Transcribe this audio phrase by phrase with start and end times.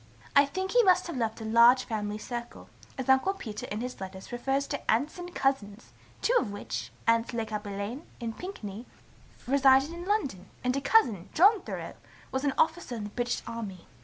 [0.35, 4.01] I think he must have left a large family circle, as Uncle Peter in his
[4.01, 5.93] letters refers to aunts and cousins,
[6.23, 8.87] two of which, aunts Le Cappelain and Pinkney,
[9.45, 11.93] resided in London, and a cousin, John Thoreau,
[12.31, 13.85] was an officer in the British army.